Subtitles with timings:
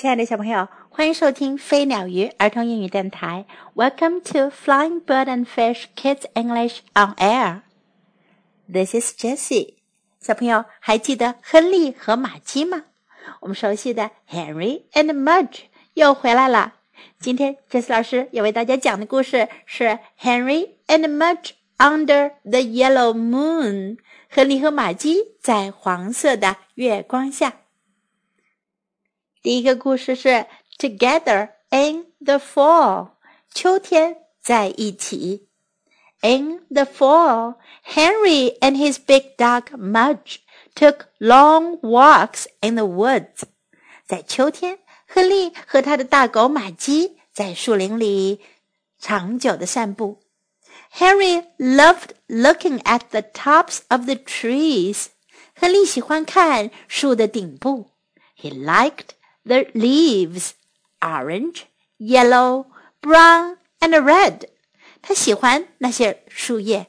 [0.00, 3.44] 亲爱的小朋友，欢迎收听飞鸟鱼儿童英语电台。
[3.74, 7.60] Welcome to Flying Bird and Fish Kids English on Air.
[8.72, 9.74] This is Jessie.
[10.18, 12.84] 小朋友还记得亨利和玛姬吗？
[13.40, 16.76] 我们熟悉的 Henry and Mudge 又回来了。
[17.18, 23.98] 今天 Jessie 老师要为大家讲的故事是 Henry and Mudge Under the Yellow Moon。
[24.30, 27.52] 亨利和玛姬在黄色的月光下。
[29.42, 30.44] 第一个故事是
[30.78, 33.12] Together in the fall，
[33.54, 35.48] 秋天在一起。
[36.20, 37.54] In the fall,
[37.86, 40.40] Henry and his big dog Mudge
[40.74, 43.44] took long walks in the woods。
[44.06, 48.42] 在秋天，亨利和他的大狗玛姬在树林里
[48.98, 50.20] 长久的散步。
[50.92, 55.06] Henry loved looking at the tops of the trees.
[55.54, 57.92] 亨利喜欢看树的顶部。
[58.36, 60.52] He liked the leaves
[61.00, 61.64] orange,
[61.98, 62.66] yellow,
[63.00, 64.48] brown and red.
[65.02, 66.88] 他喜欢那些树叶，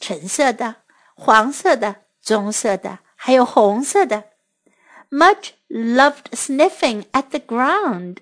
[0.00, 0.76] 橙色的、
[1.14, 4.24] 黄色的、棕色的，还有红色的。
[5.10, 8.14] Mudge loved sniffing at the ground.
[8.14, 8.16] ground。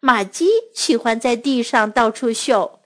[0.00, 2.80] 马基喜欢在地上到处嗅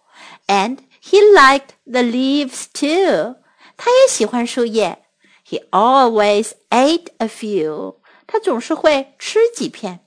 [0.46, 3.42] ，and he liked the leaves too。
[3.77, 5.05] 他也喜欢树叶。
[5.44, 7.96] He always ate a few。
[8.27, 10.00] 他总是会吃几片。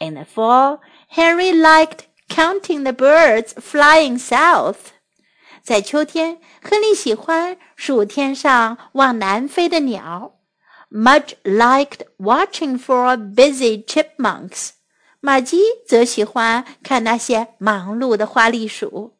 [0.00, 4.92] in the fall, Henry liked counting the birds flying south.
[5.62, 10.34] 在秋天，亨利喜欢数天上往南飞的鸟。
[10.90, 14.70] Mudge liked watching for busy chipmunks.
[15.20, 19.16] 玛姬则喜欢看那些忙碌的花栗鼠。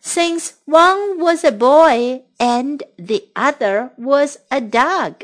[0.00, 5.14] Since one was a boy and the other was a dog,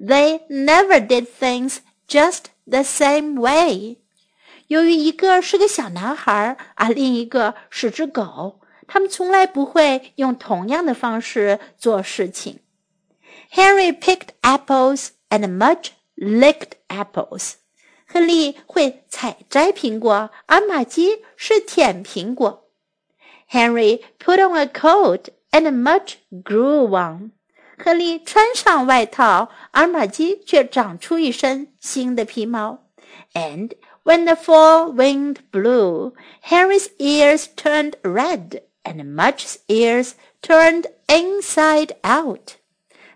[0.00, 3.98] they never did things just the same way.
[4.67, 12.59] 由于一个是个小男孩，而另一个是只狗，他们从来不会用同样的方式做事情。
[13.51, 17.53] Henry picked apples and Mudge licked apples。
[18.05, 22.69] 亨利会采摘苹果，而玛姬是舔苹果。
[23.49, 27.31] Henry put on a coat and Mudge grew one。
[27.77, 32.85] 亨利穿上外套，而玛姬却长出一身新的皮毛。
[33.33, 33.71] And
[34.07, 42.55] When the fall wind blew, Henry's ears turned red and Mudge's ears turned inside out.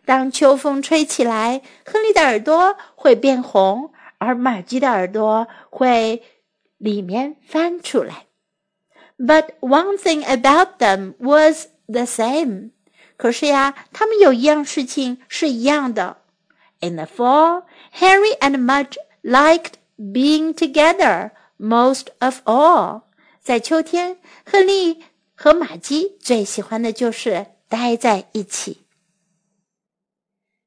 [0.05, 6.23] 当秋风吹起来，亨利的耳朵会变红，而玛姬的耳朵会
[6.77, 8.25] 里面翻出来。
[9.17, 12.71] But one thing about them was the same.
[13.15, 16.17] 可是呀，他们有一样事情是一样的。
[16.81, 17.63] In the fall,
[17.97, 23.02] Harry and Mudge liked being together most of all。
[23.40, 25.04] 在秋天，亨利
[25.34, 28.84] 和玛姬最喜欢的就是待在一起。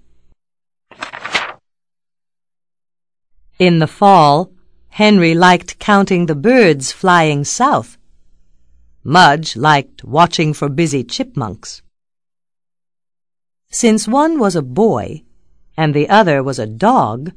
[3.58, 4.52] In the fall,
[4.88, 7.98] Henry liked counting the birds flying south.
[9.02, 11.82] Mudge liked watching for busy chipmunks.
[13.68, 15.24] Since one was a boy
[15.76, 17.32] and the other was a dog,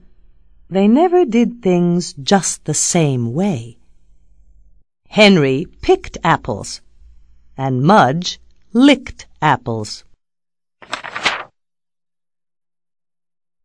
[0.69, 3.79] they never did things just the same way.
[5.09, 6.81] Henry picked apples
[7.57, 8.39] and Mudge
[8.73, 10.03] licked apples.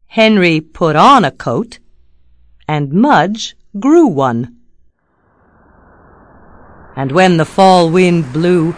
[0.06, 1.78] Henry put on a coat
[2.68, 4.56] and Mudge grew one.
[6.96, 8.72] And when the fall wind blew,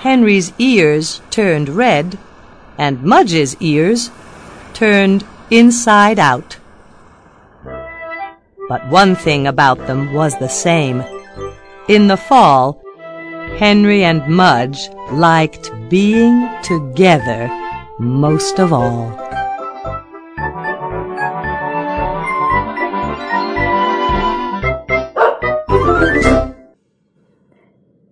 [0.00, 2.18] Henry's ears turned red,
[2.78, 4.10] and Mudge's ears
[4.72, 6.56] turned inside out.
[8.68, 11.02] But one thing about them was the same.
[11.88, 12.80] In the fall,
[13.58, 17.48] Henry and Mudge liked being together
[17.98, 19.29] most of all.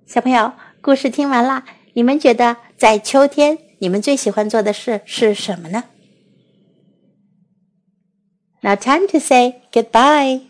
[0.09, 5.85] 小朋友，故事听完了，你们觉得在秋天你们最喜欢做的事是什么呢
[8.63, 10.48] ？Now time to say goodbye.